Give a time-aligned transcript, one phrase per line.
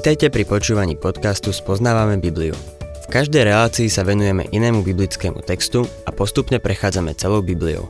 [0.00, 2.56] Vítajte pri počúvaní podcastu Spoznávame Bibliu.
[3.04, 7.84] V každej relácii sa venujeme inému biblickému textu a postupne prechádzame celou Bibliou.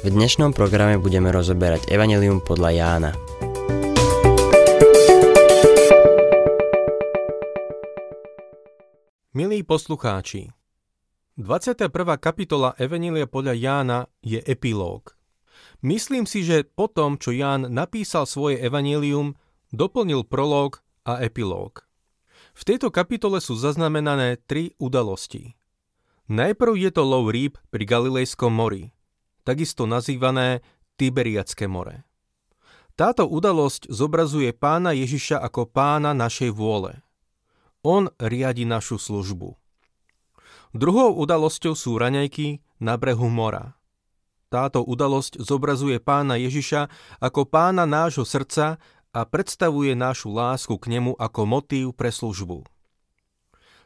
[0.00, 3.10] V dnešnom programe budeme rozoberať Evangelium podľa Jána.
[9.36, 10.48] Milí poslucháči,
[11.36, 11.92] 21.
[12.16, 15.20] kapitola Evanília podľa Jána je epilóg.
[15.84, 19.36] Myslím si, že po tom, čo Ján napísal svoje evanílium,
[19.68, 21.84] doplnil prológ a epilóg.
[22.52, 25.56] V tejto kapitole sú zaznamenané tri udalosti.
[26.30, 28.90] Najprv je to lov rýb pri Galilejskom mori–
[29.42, 30.62] takisto nazývané
[30.96, 32.06] Tiberiacké more.
[32.94, 37.02] Táto udalosť zobrazuje pána Ježiša ako pána našej vôle.
[37.82, 39.58] On riadi našu službu.
[40.72, 43.74] Druhou udalosťou sú raňajky na brehu mora.
[44.52, 46.92] Táto udalosť zobrazuje pána Ježiša
[47.24, 48.76] ako pána nášho srdca
[49.12, 52.64] a predstavuje našu lásku k nemu ako motív pre službu.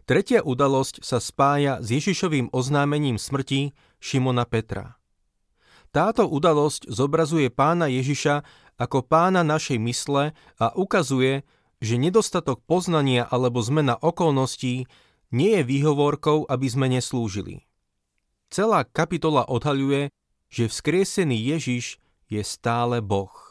[0.06, 5.02] Tretia udalosť sa spája s Ježišovým oznámením smrti Šimona Petra.
[5.90, 8.46] Táto udalosť zobrazuje pána Ježiša
[8.78, 11.42] ako pána našej mysle a ukazuje,
[11.82, 14.86] že nedostatok poznania alebo zmena okolností
[15.34, 17.66] nie je výhovorkou, aby sme neslúžili.
[18.46, 20.14] Celá kapitola odhaľuje,
[20.46, 21.98] že vzkriesený Ježiš
[22.30, 23.45] je stále Boh.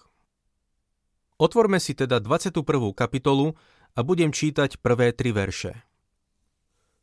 [1.35, 2.63] Otvorme si teda 21.
[2.95, 3.59] kapitolu
[3.95, 5.83] a budem čítať prvé tri verše.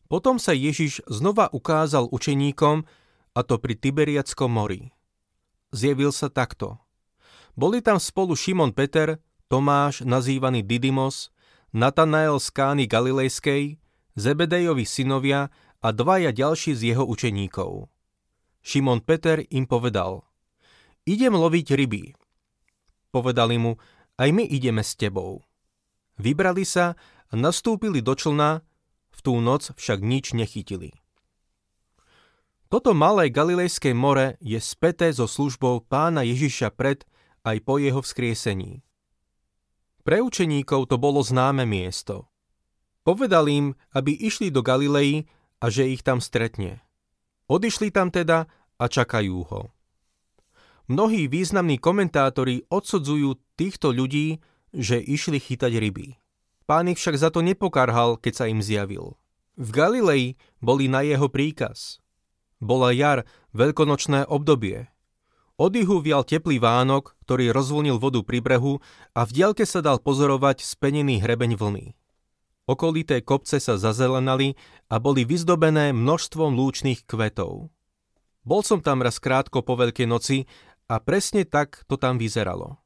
[0.08, 2.84] Potom sa Ježiš znova ukázal učeníkom,
[3.32, 4.92] a to pri Tiberiackom mori
[5.72, 6.78] zjavil sa takto.
[7.56, 11.32] Boli tam spolu Šimon Peter, Tomáš, nazývaný Didymos,
[11.72, 13.80] Natanael z Kány Galilejskej,
[14.12, 15.48] Zebedejovi synovia
[15.80, 17.88] a dvaja ďalší z jeho učeníkov.
[18.60, 20.22] Šimon Peter im povedal,
[21.08, 22.12] idem loviť ryby.
[23.12, 23.76] Povedali mu,
[24.18, 25.44] aj my ideme s tebou.
[26.20, 28.60] Vybrali sa a nastúpili do člna,
[29.12, 30.96] v tú noc však nič nechytili.
[32.72, 37.04] Toto malé Galilejské more je späté so službou pána Ježiša pred
[37.44, 38.80] aj po jeho vzkriesení.
[40.02, 42.32] Pre učeníkov to bolo známe miesto.
[43.04, 45.28] Povedal im, aby išli do Galilei
[45.60, 46.80] a že ich tam stretne.
[47.46, 48.48] Odišli tam teda
[48.78, 49.62] a čakajú ho.
[50.90, 54.40] Mnohí významní komentátori odsudzujú týchto ľudí,
[54.72, 56.16] že išli chytať ryby.
[56.64, 59.18] Pán ich však za to nepokarhal, keď sa im zjavil.
[59.60, 61.98] V Galilei boli na jeho príkaz–
[62.62, 63.26] bola jar,
[63.58, 64.86] veľkonočné obdobie.
[65.58, 68.78] Od juhu vial teplý vánok, ktorý rozvlnil vodu pri brehu
[69.18, 71.86] a v diaľke sa dal pozorovať spenený hrebeň vlny.
[72.70, 74.54] Okolité kopce sa zazelenali
[74.86, 77.74] a boli vyzdobené množstvom lúčných kvetov.
[78.46, 80.46] Bol som tam raz krátko po Veľkej noci
[80.86, 82.78] a presne tak to tam vyzeralo.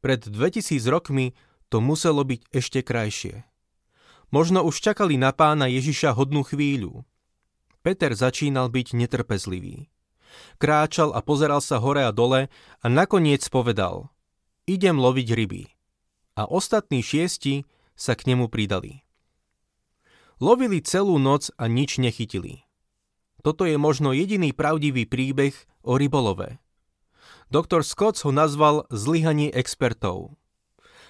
[0.00, 1.36] Pred 2000 rokmi
[1.68, 3.44] to muselo byť ešte krajšie.
[4.32, 7.04] Možno už čakali na pána Ježiša hodnú chvíľu.
[7.84, 9.92] Peter začínal byť netrpezlivý.
[10.62, 12.48] Kráčal a pozeral sa hore a dole
[12.80, 14.08] a nakoniec povedal
[14.70, 15.62] Idem loviť ryby.
[16.38, 17.66] A ostatní šiesti
[17.98, 19.02] sa k nemu pridali.
[20.40, 22.64] Lovili celú noc a nič nechytili.
[23.44, 25.52] Toto je možno jediný pravdivý príbeh
[25.84, 26.56] o rybolove.
[27.50, 30.38] Doktor Scott ho nazval zlyhanie expertov.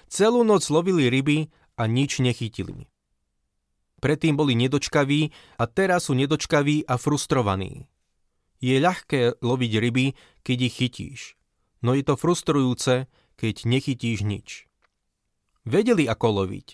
[0.09, 2.89] Celú noc lovili ryby a nič nechytili.
[4.01, 5.29] Predtým boli nedočkaví
[5.61, 7.85] a teraz sú nedočkaví a frustrovaní.
[8.57, 10.05] Je ľahké loviť ryby,
[10.41, 11.19] keď ich chytíš.
[11.85, 13.05] No je to frustrujúce,
[13.37, 14.65] keď nechytíš nič.
[15.61, 16.67] Vedeli, ako loviť,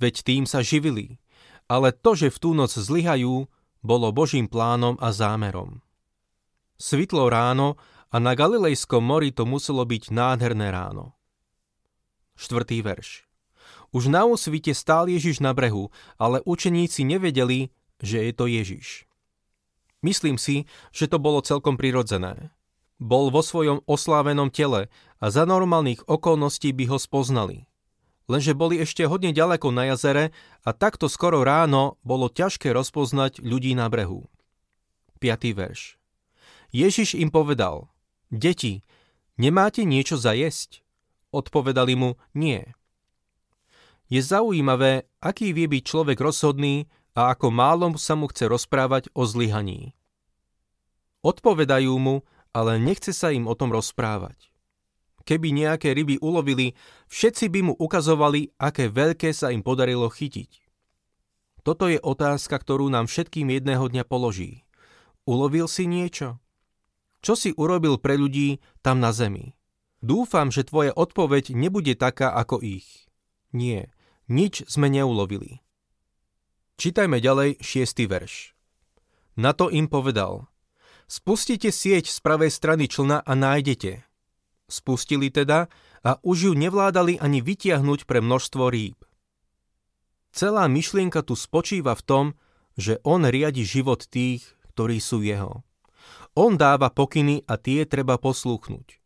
[0.00, 1.20] veď tým sa živili,
[1.68, 3.44] ale to, že v tú noc zlyhajú,
[3.84, 5.84] bolo Božím plánom a zámerom.
[6.80, 7.76] Svitlo ráno
[8.10, 11.14] a na Galilejskom mori to muselo byť nádherné ráno.
[12.34, 13.30] Štvrtý verš.
[13.90, 19.06] Už na úsvite stál Ježiš na brehu, ale učeníci nevedeli, že je to Ježiš.
[20.00, 22.54] Myslím si, že to bolo celkom prirodzené.
[23.00, 24.88] Bol vo svojom oslávenom tele
[25.20, 27.68] a za normálnych okolností by ho spoznali.
[28.30, 30.30] Lenže boli ešte hodne ďaleko na jazere
[30.62, 34.30] a takto skoro ráno bolo ťažké rozpoznať ľudí na brehu.
[35.18, 35.50] 5.
[35.52, 35.98] verš.
[36.70, 37.90] Ježiš im povedal,
[38.30, 38.86] deti,
[39.36, 40.86] nemáte niečo zajesť?
[41.30, 42.64] Odpovedali mu, nie.
[44.10, 49.22] Je zaujímavé, aký vie byť človek rozhodný a ako málo sa mu chce rozprávať o
[49.22, 49.94] zlyhaní.
[51.22, 54.50] Odpovedajú mu, ale nechce sa im o tom rozprávať.
[55.22, 56.74] Keby nejaké ryby ulovili,
[57.06, 60.66] všetci by mu ukazovali, aké veľké sa im podarilo chytiť.
[61.60, 64.64] Toto je otázka, ktorú nám všetkým jedného dňa položí.
[65.28, 66.40] Ulovil si niečo?
[67.20, 69.56] Čo si urobil pre ľudí tam na zemi?
[70.00, 73.08] Dúfam, že tvoja odpoveď nebude taká ako ich.
[73.52, 73.92] Nie,
[74.30, 75.58] Nič sme neulovili.
[76.78, 78.54] Čítajme ďalej šiestý verš.
[79.34, 80.46] Na to im povedal.
[81.10, 84.06] Spustite sieť z pravej strany člna a nájdete.
[84.70, 85.66] Spustili teda
[86.06, 89.02] a už ju nevládali ani vytiahnuť pre množstvo rýb.
[90.30, 92.26] Celá myšlienka tu spočíva v tom,
[92.78, 95.66] že on riadi život tých, ktorí sú jeho.
[96.38, 99.00] On dáva pokyny a tie treba poslúchnuť.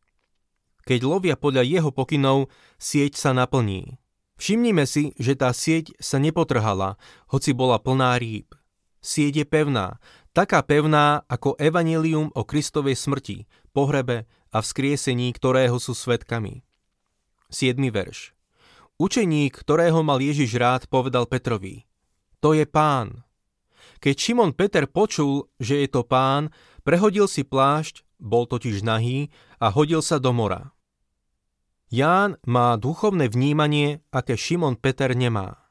[0.85, 3.97] Keď lovia podľa jeho pokynov, sieť sa naplní.
[4.37, 7.01] Všimnime si, že tá sieť sa nepotrhala,
[7.33, 8.53] hoci bola plná rýb.
[9.01, 9.97] Sieť je pevná,
[10.37, 16.61] taká pevná ako evanelium o Kristovej smrti, pohrebe a vzkriesení, ktorého sú svetkami.
[17.49, 17.79] 7.
[17.89, 18.37] verš.
[19.01, 21.89] Učeník, ktorého mal Ježiš rád, povedal Petrovi,
[22.45, 23.25] to je pán.
[24.05, 26.53] Keď Šimon Peter počul, že je to pán,
[26.85, 30.71] prehodil si plášť, bol totiž nahý a hodil sa do mora.
[31.91, 35.65] Ján má duchovné vnímanie, aké Šimon Peter nemá.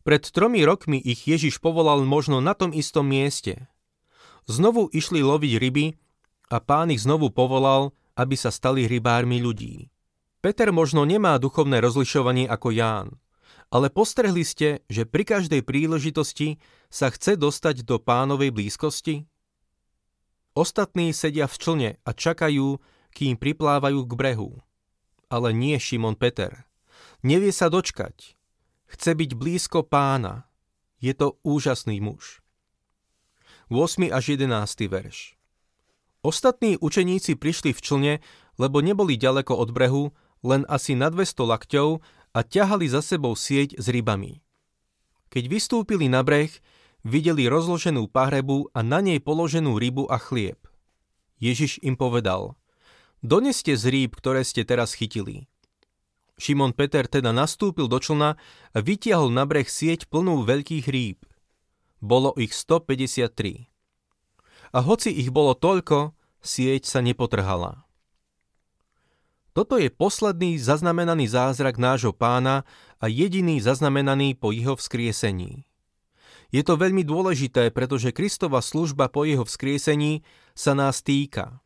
[0.00, 3.68] Pred tromi rokmi ich Ježiš povolal možno na tom istom mieste.
[4.48, 5.86] Znovu išli loviť ryby
[6.50, 9.92] a pán ich znovu povolal, aby sa stali rybármi ľudí.
[10.40, 13.08] Peter možno nemá duchovné rozlišovanie ako Ján,
[13.68, 16.58] ale postrehli ste, že pri každej príležitosti
[16.88, 19.28] sa chce dostať do pánovej blízkosti?
[20.54, 22.82] Ostatní sedia v člne a čakajú,
[23.14, 24.50] kým priplávajú k brehu
[25.30, 26.66] ale nie Šimon Peter.
[27.22, 28.34] Nevie sa dočkať.
[28.90, 30.50] Chce byť blízko pána.
[30.98, 32.42] Je to úžasný muž.
[33.70, 34.10] 8.
[34.10, 34.50] až 11.
[34.90, 35.38] verš
[36.20, 38.14] Ostatní učeníci prišli v člne,
[38.58, 40.10] lebo neboli ďaleko od brehu,
[40.42, 42.02] len asi na 200 lakťov
[42.34, 44.42] a ťahali za sebou sieť s rybami.
[45.30, 46.50] Keď vystúpili na breh,
[47.06, 50.60] videli rozloženú pahrebu a na nej položenú rybu a chlieb.
[51.40, 52.60] Ježiš im povedal,
[53.20, 55.44] Doneste z rýb, ktoré ste teraz chytili.
[56.40, 58.40] Šimon Peter teda nastúpil do člna
[58.72, 61.20] a vytiahol na breh sieť plnú veľkých rýb.
[62.00, 63.68] Bolo ich 153.
[64.72, 67.84] A hoci ich bolo toľko, sieť sa nepotrhala.
[69.52, 72.64] Toto je posledný zaznamenaný zázrak nášho pána
[72.96, 75.68] a jediný zaznamenaný po jeho vzkriesení.
[76.50, 81.62] Je to veľmi dôležité, pretože Kristova služba po jeho vzkriesení sa nás týka.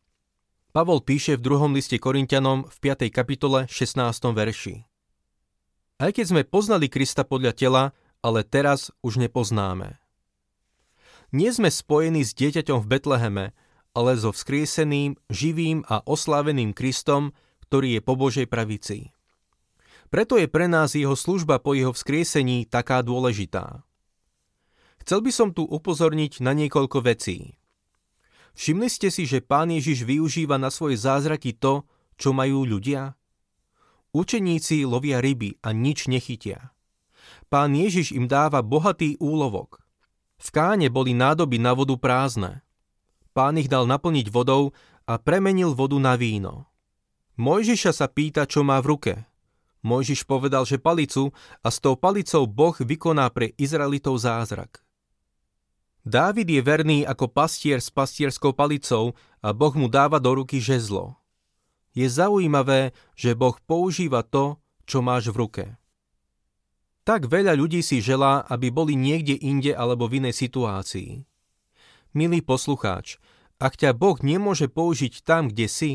[0.69, 3.09] Pavol píše v druhom liste Korintianom v 5.
[3.09, 3.97] kapitole 16.
[4.29, 4.85] verši.
[5.97, 7.83] Aj keď sme poznali Krista podľa tela,
[8.21, 9.97] ale teraz už nepoznáme.
[11.33, 13.45] Nie sme spojení s dieťaťom v Betleheme,
[13.95, 17.33] ale so vzkrieseným, živým a osláveným Kristom,
[17.65, 19.15] ktorý je po Božej pravici.
[20.13, 23.81] Preto je pre nás jeho služba po jeho vzkriesení taká dôležitá.
[25.05, 27.53] Chcel by som tu upozorniť na niekoľko vecí.
[28.57, 31.85] Všimli ste si, že pán Ježiš využíva na svoje zázraky to,
[32.17, 33.13] čo majú ľudia?
[34.17, 36.73] Učeníci lovia ryby a nič nechytia.
[37.53, 39.85] Pán Ježiš im dáva bohatý úlovok.
[40.41, 42.65] V káne boli nádoby na vodu prázdne.
[43.37, 44.73] Pán ich dal naplniť vodou
[45.05, 46.65] a premenil vodu na víno.
[47.37, 49.13] Mojžiša sa pýta, čo má v ruke.
[49.85, 51.29] Mojžiš povedal, že palicu
[51.61, 54.84] a s tou palicou Boh vykoná pre Izraelitov zázrak.
[56.05, 61.17] Dávid je verný ako pastier s pastierskou palicou a Boh mu dáva do ruky žezlo.
[61.97, 65.63] Je zaujímavé, že Boh používa to, čo máš v ruke.
[67.09, 71.25] Tak veľa ľudí si želá, aby boli niekde inde alebo v inej situácii.
[72.13, 73.17] Milý poslucháč,
[73.57, 75.91] ak ťa Boh nemôže použiť tam, kde si,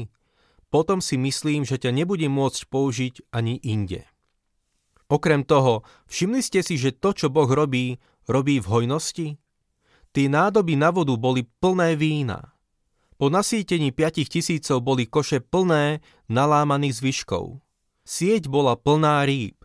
[0.75, 4.07] potom si myslím, že ťa nebude môcť použiť ani inde.
[5.11, 9.29] Okrem toho, všimli ste si, že to, čo Boh robí, robí v hojnosti?
[10.11, 12.55] Tie nádoby na vodu boli plné vína.
[13.15, 17.63] Po nasýtení 5 tisícov boli koše plné nalámaných zvyškov.
[18.03, 19.61] Sieť bola plná rýb.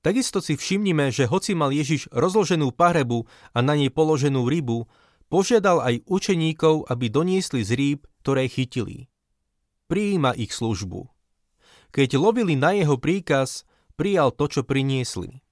[0.00, 4.88] Takisto si všimnime, že hoci mal Ježiš rozloženú pahrebu a na nej položenú rybu,
[5.28, 9.12] požiadal aj učeníkov, aby doniesli z rýb, ktoré chytili.
[9.92, 11.08] Prijíma ich službu.
[11.92, 15.44] Keď lovili na jeho príkaz, prijal to, čo priniesli.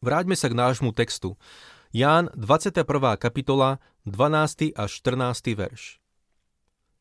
[0.00, 1.36] Vráťme sa k nášmu textu.
[1.94, 2.82] Ján 21.
[3.14, 3.78] kapitola
[4.10, 4.74] 12.
[4.74, 5.54] až 14.
[5.54, 6.02] verš.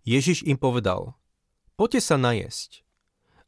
[0.05, 1.17] Ježiš im povedal,
[1.73, 2.85] poďte sa najesť.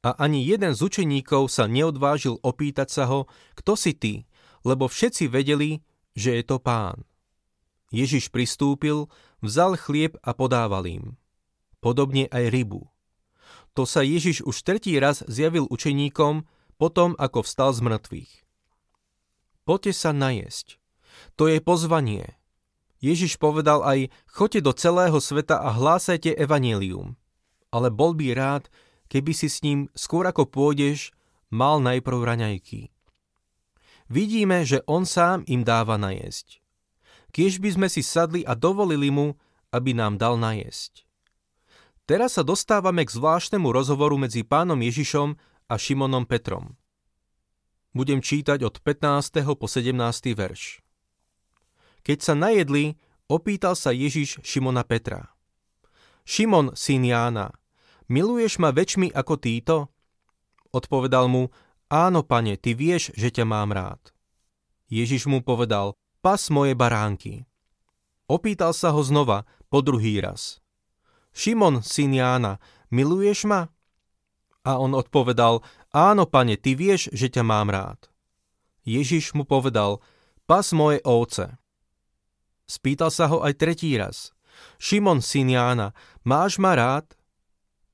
[0.02, 4.26] A ani jeden z učeníkov sa neodvážil opýtať sa ho, kto si ty,
[4.66, 5.86] lebo všetci vedeli,
[6.18, 7.06] že je to pán.
[7.94, 9.06] Ježiš pristúpil,
[9.46, 11.22] vzal chlieb a podával im.
[11.86, 12.90] Podobne aj rybu.
[13.78, 16.50] To sa Ježiš už tretí raz zjavil učeníkom,
[16.82, 18.34] potom ako vstal z mŕtvych.
[19.70, 20.82] Poďte sa najesť.
[21.38, 22.38] To je pozvanie.
[22.98, 27.14] Ježiš povedal aj, choďte do celého sveta a hlásajte evanílium.
[27.70, 28.64] Ale bol by rád,
[29.12, 31.14] keby si s ním skôr ako pôjdeš,
[31.54, 32.90] mal najprv raňajky.
[34.08, 36.64] Vidíme, že on sám im dáva najesť.
[37.36, 39.36] Kiež by sme si sadli a dovolili mu,
[39.76, 41.04] aby nám dal najesť.
[42.08, 45.36] Teraz sa dostávame k zvláštnemu rozhovoru medzi pánom Ježišom
[45.68, 46.80] a Šimonom Petrom.
[47.92, 49.44] Budem čítať od 15.
[49.60, 49.92] po 17.
[50.32, 50.87] verš.
[52.08, 52.96] Keď sa najedli,
[53.28, 55.36] opýtal sa Ježiš Šimona Petra.
[56.24, 57.52] Šimon, syn Jána,
[58.08, 59.92] miluješ ma väčšmi ako títo?
[60.72, 61.52] Odpovedal mu,
[61.92, 64.00] áno, pane, ty vieš, že ťa mám rád.
[64.88, 67.44] Ježiš mu povedal, pas moje baránky.
[68.32, 70.64] Opýtal sa ho znova, po druhý raz.
[71.36, 73.68] Šimon, syn Jána, miluješ ma?
[74.64, 75.60] A on odpovedal,
[75.92, 78.08] áno, pane, ty vieš, že ťa mám rád.
[78.88, 80.00] Ježiš mu povedal,
[80.48, 81.60] pas moje ovce.
[82.68, 84.36] Spýtal sa ho aj tretí raz.
[84.78, 85.96] Šimon, syn Jána,
[86.28, 87.16] máš ma rád?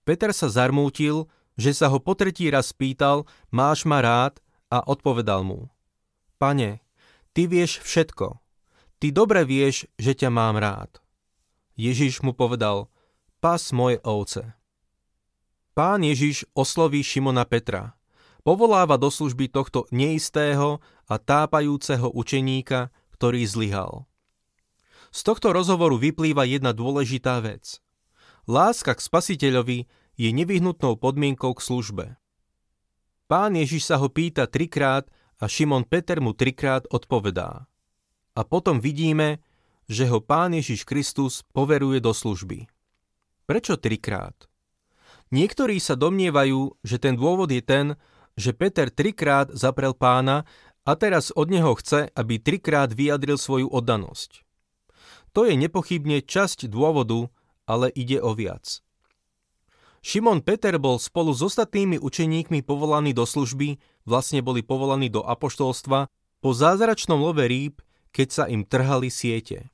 [0.04, 4.42] Peter sa zarmútil, že sa ho po tretí raz spýtal, máš ma rád?
[4.74, 5.70] A odpovedal mu,
[6.42, 6.82] Pane,
[7.32, 8.42] ty vieš všetko.
[8.98, 10.98] Ty dobre vieš, že ťa mám rád.
[11.78, 12.90] Ježiš mu povedal,
[13.38, 14.58] pas moje ovce.
[15.78, 17.96] Pán Ježiš osloví Šimona Petra.
[18.44, 24.04] Povoláva do služby tohto neistého a tápajúceho učeníka, ktorý zlyhal.
[25.14, 27.78] Z tohto rozhovoru vyplýva jedna dôležitá vec.
[28.50, 29.86] Láska k spasiteľovi
[30.18, 32.06] je nevyhnutnou podmienkou k službe.
[33.30, 35.06] Pán Ježiš sa ho pýta trikrát
[35.38, 37.70] a Šimon Peter mu trikrát odpovedá.
[38.34, 39.38] A potom vidíme,
[39.86, 42.66] že ho Pán Ježiš Kristus poveruje do služby.
[43.46, 44.50] Prečo trikrát?
[45.30, 47.86] Niektorí sa domnievajú, že ten dôvod je ten,
[48.34, 50.46] že Peter trikrát zaprel pána
[50.90, 54.42] a teraz od neho chce, aby trikrát vyjadril svoju oddanosť.
[55.34, 57.26] To je nepochybne časť dôvodu,
[57.66, 58.86] ale ide o viac.
[60.04, 66.12] Šimon Peter bol spolu s ostatnými učeníkmi povolaný do služby, vlastne boli povolaní do apoštolstva,
[66.44, 67.80] po zázračnom love rýb,
[68.12, 69.72] keď sa im trhali siete.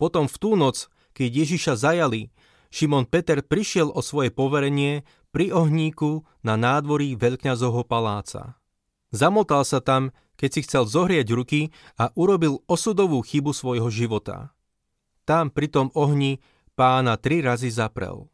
[0.00, 2.32] Potom v tú noc, keď Ježiša zajali,
[2.72, 8.56] Šimon Peter prišiel o svoje poverenie pri ohníku na nádvorí veľkňazovho paláca.
[9.12, 11.68] Zamotal sa tam, keď si chcel zohrieť ruky
[12.00, 14.56] a urobil osudovú chybu svojho života
[15.30, 16.42] tam pri tom ohni
[16.74, 18.26] pána tri razy zaprel.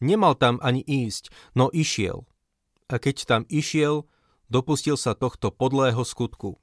[0.00, 2.24] Nemal tam ani ísť, no išiel.
[2.88, 4.08] A keď tam išiel,
[4.48, 6.56] dopustil sa tohto podlého skutku.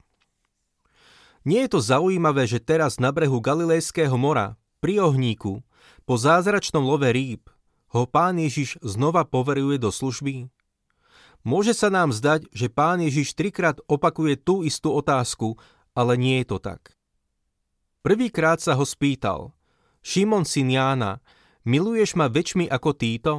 [1.46, 5.62] Nie je to zaujímavé, že teraz na brehu Galilejského mora, pri ohníku,
[6.04, 7.46] po zázračnom love rýb,
[7.94, 10.50] ho pán Ježiš znova poveruje do služby?
[11.46, 15.56] Môže sa nám zdať, že pán Ježiš trikrát opakuje tú istú otázku,
[15.94, 16.92] ale nie je to tak.
[18.04, 19.56] Prvýkrát sa ho spýtal,
[20.00, 21.20] Šimon syn Jána,
[21.68, 23.34] miluješ ma väčšmi ako títo?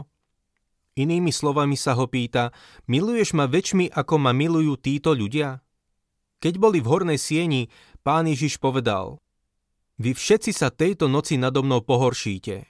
[1.01, 2.53] Inými slovami sa ho pýta,
[2.85, 5.65] miluješ ma väčšmi ako ma milujú títo ľudia?
[6.41, 7.69] Keď boli v hornej sieni,
[8.05, 9.21] pán Ježiš povedal,
[10.01, 12.65] vy všetci sa tejto noci nado mnou pohoršíte.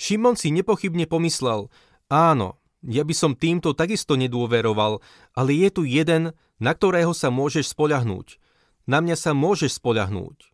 [0.00, 1.68] Šimon si nepochybne pomyslel,
[2.08, 5.04] áno, ja by som týmto takisto nedôveroval,
[5.36, 8.40] ale je tu jeden, na ktorého sa môžeš spoľahnúť.
[8.88, 10.51] Na mňa sa môžeš spoľahnúť.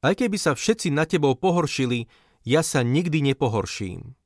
[0.00, 2.08] Aj keby sa všetci na tebou pohoršili,
[2.48, 4.16] ja sa nikdy nepohorším.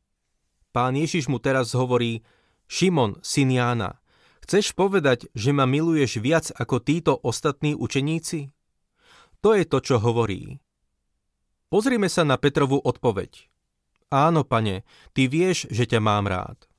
[0.70, 2.22] Pán Ježiš mu teraz hovorí,
[2.70, 3.98] Šimon, syn Jána,
[4.42, 8.54] chceš povedať, že ma miluješ viac ako títo ostatní učeníci?
[9.42, 10.62] To je to, čo hovorí.
[11.68, 13.50] Pozrime sa na Petrovú odpoveď.
[14.14, 16.70] Áno, pane, ty vieš, že ťa mám rád.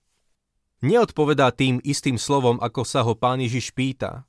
[0.79, 4.23] Neodpovedá tým istým slovom, ako sa ho pán Ježiš pýta.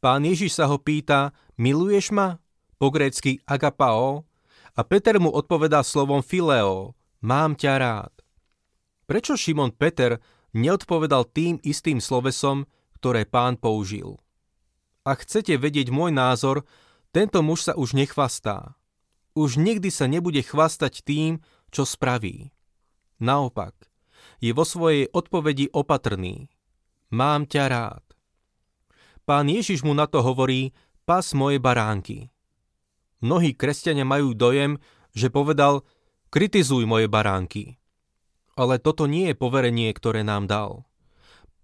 [0.00, 2.40] Pán Ježiš sa ho pýta, miluješ ma?
[2.80, 4.24] Po grécky agapao,
[4.72, 8.14] a Peter mu odpovedá slovom fileo, mám ťa rád.
[9.04, 10.16] Prečo Šimon Peter
[10.56, 12.64] neodpovedal tým istým slovesom,
[12.96, 14.16] ktoré pán použil?
[15.04, 16.64] Ak chcete vedieť môj názor,
[17.12, 18.78] tento muž sa už nechvastá.
[19.36, 22.48] Už nikdy sa nebude chvastať tým, čo spraví.
[23.20, 23.76] Naopak,
[24.40, 26.48] je vo svojej odpovedi opatrný.
[27.12, 28.04] Mám ťa rád.
[29.28, 30.72] Pán Ježiš mu na to hovorí,
[31.04, 32.30] pas moje baránky.
[33.20, 34.80] Mnohí kresťania majú dojem,
[35.12, 35.84] že povedal,
[36.32, 37.76] kritizuj moje baránky.
[38.56, 40.88] Ale toto nie je poverenie, ktoré nám dal.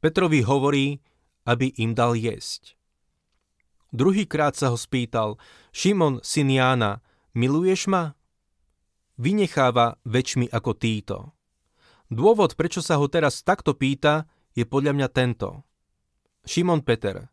[0.00, 1.00] Petrovi hovorí,
[1.48, 2.76] aby im dal jesť.
[3.94, 5.40] Druhýkrát sa ho spýtal,
[5.72, 7.00] Šimon, syn Jána,
[7.32, 8.12] miluješ ma?
[9.16, 11.18] Vynecháva väčšmi ako títo.
[12.12, 15.64] Dôvod, prečo sa ho teraz takto pýta, je podľa mňa tento.
[16.44, 17.28] Šimon Peter,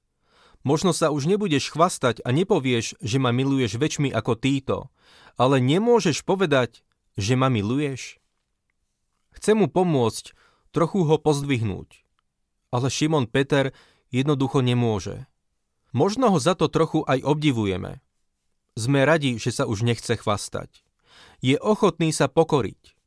[0.63, 4.77] Možno sa už nebudeš chvastať a nepovieš, že ma miluješ väčšmi ako títo,
[5.35, 6.87] ale nemôžeš povedať,
[7.19, 8.23] že ma miluješ?
[9.35, 10.31] Chcem mu pomôcť,
[10.71, 12.01] trochu ho pozdvihnúť.
[12.73, 13.69] ale Šimon Peter
[14.09, 15.29] jednoducho nemôže.
[15.93, 18.01] Možno ho za to trochu aj obdivujeme.
[18.73, 20.81] Sme radi, že sa už nechce chvastať.
[21.45, 22.97] Je ochotný sa pokoriť.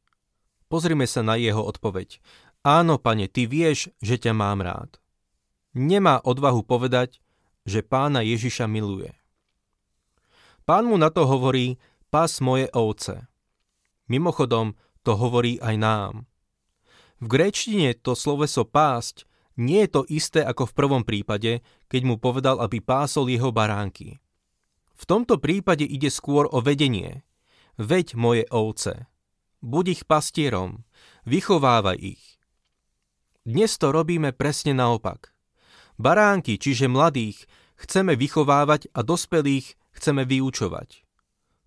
[0.70, 2.22] Pozrime sa na jeho odpoveď.
[2.62, 5.02] Áno, pane, ty vieš, že ťa mám rád.
[5.74, 7.18] Nemá odvahu povedať,
[7.66, 9.10] že pána Ježiša miluje.
[10.62, 11.76] Pán mu na to hovorí,
[12.08, 13.26] pas moje ovce.
[14.06, 16.14] Mimochodom, to hovorí aj nám.
[17.18, 22.16] V gréčtine to sloveso pásť nie je to isté ako v prvom prípade, keď mu
[22.20, 24.20] povedal, aby pásol jeho baránky.
[24.96, 27.24] V tomto prípade ide skôr o vedenie.
[27.76, 29.08] Veď moje ovce.
[29.60, 30.84] Buď ich pastierom.
[31.28, 32.24] Vychovávaj ich.
[33.44, 35.35] Dnes to robíme presne naopak.
[35.96, 37.48] Baránky, čiže mladých,
[37.80, 41.02] chceme vychovávať a dospelých chceme vyučovať.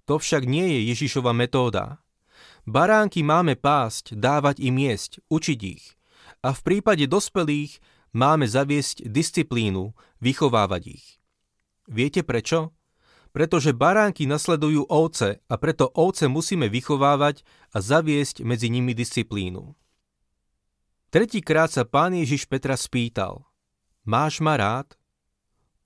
[0.05, 2.01] To však nie je Ježišova metóda.
[2.69, 5.97] Baránky máme pásť, dávať im jesť, učiť ich
[6.45, 7.81] a v prípade dospelých
[8.13, 11.05] máme zaviesť disciplínu, vychovávať ich.
[11.89, 12.73] Viete prečo?
[13.33, 19.73] Pretože baránky nasledujú ovce a preto ovce musíme vychovávať a zaviesť medzi nimi disciplínu.
[21.09, 23.48] Tretíkrát sa pán Ježiš Petra spýtal
[24.09, 24.97] Máš ma rád?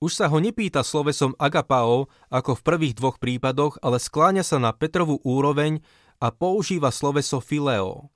[0.00, 4.72] Už sa ho nepýta slovesom agapao ako v prvých dvoch prípadoch, ale skláňa sa na
[4.72, 5.84] Petrovú úroveň
[6.24, 8.08] a používa sloveso fileo.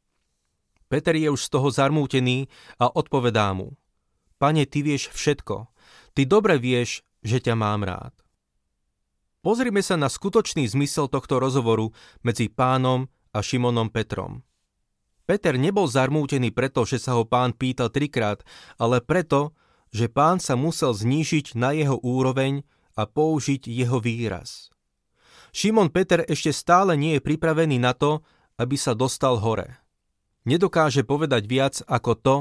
[0.89, 2.49] Peter je už z toho zarmútený
[2.81, 3.77] a odpovedá mu.
[4.41, 5.69] Pane, ty vieš všetko.
[6.17, 8.17] Ty dobre vieš, že ťa mám rád.
[9.45, 11.93] Pozrime sa na skutočný zmysel tohto rozhovoru
[12.25, 14.41] medzi pánom a Šimonom Petrom.
[15.29, 18.41] Peter nebol zarmútený preto, že sa ho pán pýtal trikrát,
[18.81, 19.53] ale preto,
[19.95, 22.65] že pán sa musel znížiť na jeho úroveň
[22.99, 24.73] a použiť jeho výraz.
[25.55, 28.21] Šimon Peter ešte stále nie je pripravený na to,
[28.61, 29.79] aby sa dostal hore
[30.49, 32.37] nedokáže povedať viac ako to,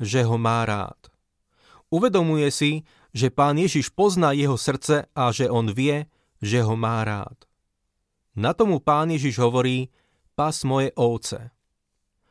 [0.00, 0.96] že ho má rád.
[1.92, 6.08] Uvedomuje si, že pán Ježiš pozná jeho srdce a že on vie,
[6.40, 7.36] že ho má rád.
[8.32, 9.92] Na tomu pán Ježiš hovorí,
[10.32, 11.52] pas moje ovce.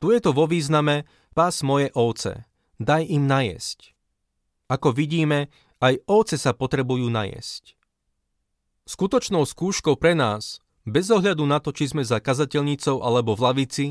[0.01, 1.05] Tu je to vo význame,
[1.37, 2.47] pas moje ovce,
[2.81, 3.93] daj im najesť.
[4.69, 5.49] Ako vidíme,
[5.81, 7.73] aj ovce sa potrebujú najesť.
[8.85, 13.87] Skutočnou skúškou pre nás, bez ohľadu na to, či sme za kazateľnicou alebo v lavici,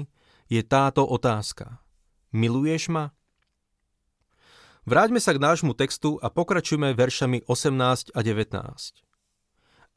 [0.46, 1.82] je táto otázka.
[2.30, 3.10] Miluješ ma?
[4.88, 9.04] Vráťme sa k nášmu textu a pokračujme veršami 18 a 19.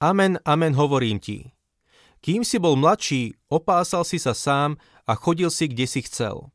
[0.04, 1.56] Amen, amen hovorím ti.
[2.20, 6.52] Kým si bol mladší, opásal si sa sám a chodil si, kde si chcel.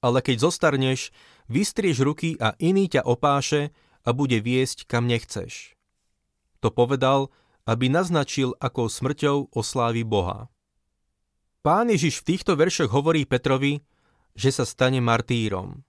[0.00, 1.12] Ale keď zostarneš,
[1.50, 3.74] vystrieš ruky a iný ťa opáše
[4.06, 5.74] a bude viesť, kam nechceš.
[6.62, 7.34] To povedal,
[7.66, 10.48] aby naznačil, akou smrťou oslávi Boha.
[11.60, 13.84] Pán Ježiš v týchto veršoch hovorí Petrovi,
[14.32, 15.84] že sa stane martýrom.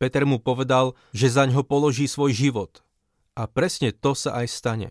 [0.00, 2.84] Peter mu povedal, že za ňo položí svoj život.
[3.36, 4.90] A presne to sa aj stane.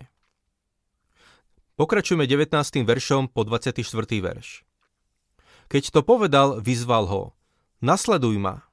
[1.74, 2.54] Pokračujeme 19.
[2.86, 3.82] veršom po 24.
[4.22, 4.62] verš.
[5.66, 7.22] Keď to povedal, vyzval ho.
[7.82, 8.65] Nasleduj ma.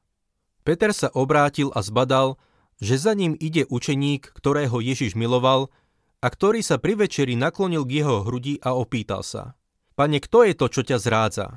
[0.63, 2.39] Peter sa obrátil a zbadal,
[2.79, 5.71] že za ním ide učeník, ktorého Ježiš miloval
[6.23, 9.43] a ktorý sa pri večeri naklonil k jeho hrudi a opýtal sa–
[9.93, 11.47] Pane, kto je to, čo ťa zrádza?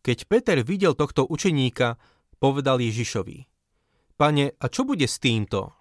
[0.00, 2.00] Keď Peter videl tohto učeníka,
[2.40, 3.44] povedal Ježišovi.
[4.16, 5.76] Pane, a čo bude s týmto?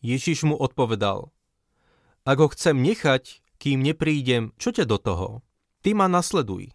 [0.00, 1.28] Ježiš mu odpovedal.
[2.24, 5.28] Ak ho chcem nechať, kým neprídem, čo ťa do toho?
[5.84, 6.72] Ty ma nasleduj.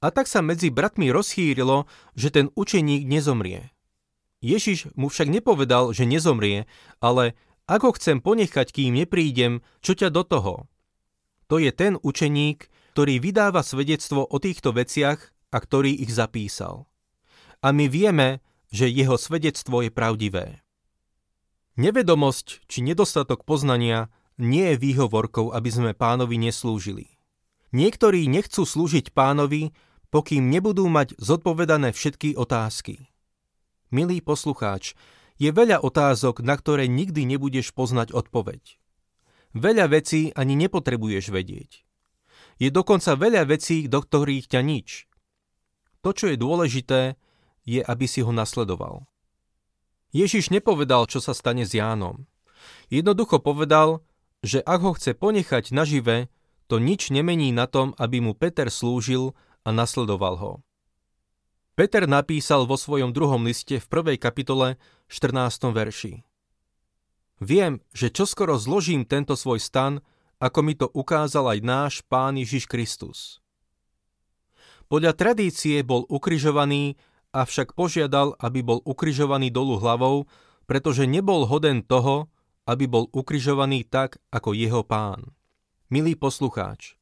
[0.00, 1.84] A tak sa medzi bratmi rozchýrilo,
[2.16, 3.68] že ten učeník nezomrie.
[4.46, 6.70] Ježiš mu však nepovedal, že nezomrie,
[7.02, 7.34] ale
[7.66, 10.54] ak ho chcem ponechať, kým neprídem, čo ťa do toho?
[11.50, 15.18] To je ten učeník, ktorý vydáva svedectvo o týchto veciach
[15.50, 16.86] a ktorý ich zapísal.
[17.58, 18.38] A my vieme,
[18.70, 20.62] že jeho svedectvo je pravdivé.
[21.74, 27.18] Nevedomosť či nedostatok poznania nie je výhovorkou, aby sme pánovi neslúžili.
[27.74, 29.74] Niektorí nechcú slúžiť pánovi,
[30.14, 33.10] pokým nebudú mať zodpovedané všetky otázky.
[33.96, 34.92] Milý poslucháč,
[35.40, 38.76] je veľa otázok, na ktoré nikdy nebudeš poznať odpoveď.
[39.56, 41.80] Veľa vecí ani nepotrebuješ vedieť.
[42.60, 45.08] Je dokonca veľa vecí, do ktorých ťa nič.
[46.04, 47.16] To, čo je dôležité,
[47.64, 49.08] je, aby si ho nasledoval.
[50.12, 52.28] Ježiš nepovedal, čo sa stane s Jánom.
[52.92, 54.04] Jednoducho povedal,
[54.44, 56.28] že ak ho chce ponechať nažive,
[56.68, 59.32] to nič nemení na tom, aby mu Peter slúžil
[59.64, 60.52] a nasledoval ho.
[61.76, 64.80] Peter napísal vo svojom druhom liste v prvej kapitole
[65.12, 65.76] 14.
[65.76, 66.24] verši.
[67.44, 70.00] Viem, že čoskoro zložím tento svoj stan
[70.36, 73.40] ako mi to ukázal aj náš Pán Ježiš Kristus.
[74.86, 76.94] Podľa tradície bol ukrižovaný,
[77.34, 80.30] avšak požiadal, aby bol ukrižovaný dolu hlavou,
[80.68, 82.30] pretože nebol hoden toho,
[82.68, 85.34] aby bol ukrižovaný tak, ako jeho pán.
[85.90, 86.98] Milý poslucháč,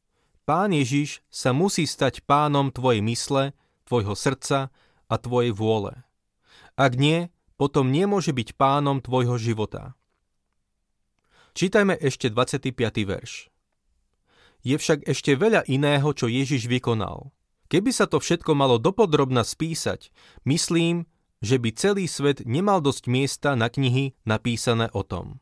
[0.49, 3.53] pán Ježiš sa musí stať pánom tvojej mysle,
[3.87, 4.69] tvojho srdca
[5.09, 5.93] a tvojej vôle.
[6.75, 9.95] Ak nie, potom nemôže byť pánom tvojho života.
[11.55, 12.75] Čítajme ešte 25.
[13.07, 13.49] verš.
[14.67, 17.31] Je však ešte veľa iného, čo Ježiš vykonal.
[17.71, 20.11] Keby sa to všetko malo dopodrobna spísať,
[20.49, 21.07] myslím,
[21.45, 25.39] že by celý svet nemal dosť miesta na knihy napísané o tom.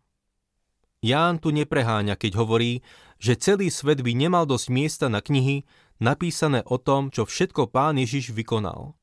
[1.02, 2.82] Ján tu nepreháňa, keď hovorí,
[3.18, 5.66] že celý svet by nemal dosť miesta na knihy
[6.02, 8.98] napísané o tom, čo všetko pán Ježiš vykonal.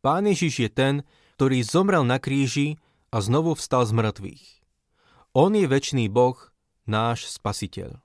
[0.00, 0.94] Pán Ježiš je ten,
[1.36, 2.80] ktorý zomrel na kríži
[3.12, 4.44] a znovu vstal z mŕtvych.
[5.36, 6.40] On je väčší Boh,
[6.88, 8.00] náš spasiteľ.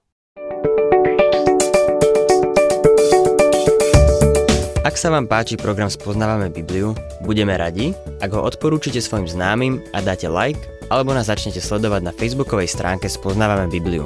[4.86, 6.94] Ak sa vám páči program Spoznávame Bibliu,
[7.26, 10.62] budeme radi, ak ho odporúčite svojim známym a dáte like
[10.94, 14.06] alebo nás začnete sledovať na facebookovej stránke Spoznávame Bibliu.